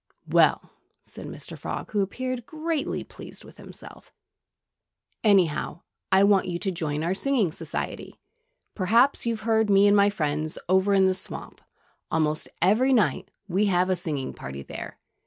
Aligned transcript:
"Well," 0.27 0.71
said 1.03 1.27
Mr. 1.27 1.55
Frog, 1.55 1.91
who 1.91 2.01
appeared 2.01 2.47
greatly 2.47 3.03
pleased 3.03 3.43
with 3.45 3.57
himself, 3.57 4.11
"anyhow, 5.23 5.81
I 6.11 6.23
want 6.23 6.47
you 6.47 6.57
to 6.57 6.71
join 6.71 7.03
our 7.03 7.13
singing 7.13 7.51
society. 7.51 8.19
Perhaps 8.73 9.27
you've 9.27 9.41
heard 9.41 9.69
me 9.69 9.85
and 9.87 9.95
my 9.95 10.09
friends 10.09 10.57
over 10.67 10.95
in 10.95 11.05
the 11.05 11.13
swamp. 11.13 11.61
Almost 12.09 12.49
every 12.63 12.93
night 12.93 13.29
we 13.47 13.65
have 13.65 13.91
a 13.91 13.95
singing 13.95 14.33
party 14.33 14.63
there. 14.63 14.97